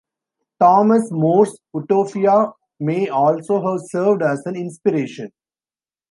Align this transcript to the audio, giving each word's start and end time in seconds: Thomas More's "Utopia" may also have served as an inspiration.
Thomas 0.59 1.11
More's 1.11 1.59
"Utopia" 1.75 2.53
may 2.79 3.07
also 3.09 3.61
have 3.69 3.81
served 3.85 4.23
as 4.23 4.41
an 4.47 4.55
inspiration. 4.55 5.29